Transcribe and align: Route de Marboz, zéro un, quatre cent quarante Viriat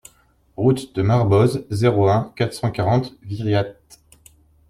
Route 0.57 0.95
de 0.95 1.03
Marboz, 1.03 1.63
zéro 1.69 2.07
un, 2.09 2.33
quatre 2.35 2.55
cent 2.55 2.71
quarante 2.71 3.13
Viriat 3.21 3.67